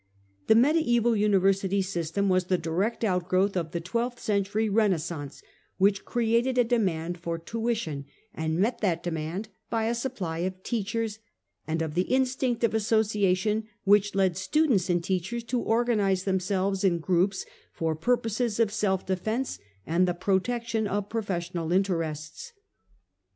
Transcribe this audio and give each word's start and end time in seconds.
The 0.47 0.55
mediaeval 0.55 1.11
Univer 1.11 1.53
sity 1.53 1.83
system 1.83 2.27
was 2.27 2.45
the 2.45 2.57
direct 2.57 3.03
outgrowth 3.03 3.55
of 3.55 3.69
the 3.69 3.79
twelfth 3.79 4.19
century 4.19 4.67
Renaissance, 4.67 5.43
which 5.77 6.05
created 6.05 6.57
a 6.57 6.63
demand 6.63 7.19
for 7.19 7.37
tuition, 7.37 8.05
and 8.33 8.57
met 8.57 8.81
that 8.81 9.03
demand 9.03 9.49
by 9.69 9.85
a 9.85 9.93
supply 9.93 10.39
of 10.39 10.63
teachers, 10.63 11.19
and 11.67 11.83
of 11.83 11.93
the 11.93 12.09
instinct 12.11 12.63
of 12.63 12.73
association 12.73 13.67
which 13.83 14.15
led 14.15 14.37
students 14.37 14.89
and 14.89 15.03
teachers 15.03 15.43
to 15.43 15.59
organize 15.61 16.23
themselves 16.23 16.83
in 16.83 16.97
groups 16.97 17.45
for 17.71 17.95
purposes 17.95 18.59
of 18.59 18.73
self 18.73 19.05
defence 19.05 19.59
and 19.85 20.07
the 20.07 20.15
protection 20.15 20.87
of 20.87 21.09
professional 21.09 21.71
interests. 21.71 22.53